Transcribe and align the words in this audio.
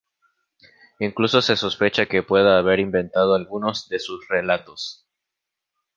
Incluso 0.97 1.43
se 1.43 1.55
sospecha 1.55 2.07
que 2.07 2.23
pueda 2.23 2.57
haber 2.57 2.79
inventado 2.79 3.35
algunos 3.35 3.87
de 3.87 3.99
sus 3.99 4.27
relatos. 4.27 5.05